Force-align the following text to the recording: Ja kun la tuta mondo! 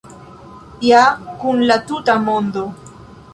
Ja 0.85 1.01
kun 1.43 1.61
la 1.67 1.77
tuta 1.93 2.17
mondo! 2.31 2.65